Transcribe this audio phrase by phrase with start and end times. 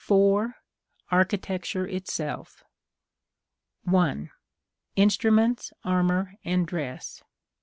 [1.11, 2.63] Architecture itself.
[3.83, 4.31] 1.
[4.95, 7.21] Instruments, armor, and dress.